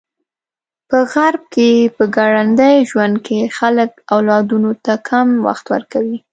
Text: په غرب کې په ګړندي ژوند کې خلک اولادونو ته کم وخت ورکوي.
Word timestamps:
په 0.89 0.97
غرب 1.13 1.41
کې 1.53 1.69
په 1.95 2.03
ګړندي 2.15 2.75
ژوند 2.89 3.15
کې 3.25 3.39
خلک 3.57 3.91
اولادونو 4.15 4.71
ته 4.85 4.93
کم 5.09 5.27
وخت 5.47 5.65
ورکوي. 5.73 6.17